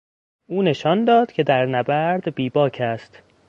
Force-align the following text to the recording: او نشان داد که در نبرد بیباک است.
او 0.47 0.63
نشان 0.63 1.05
داد 1.05 1.31
که 1.31 1.43
در 1.43 1.65
نبرد 1.65 2.35
بیباک 2.35 2.77
است. 2.81 3.21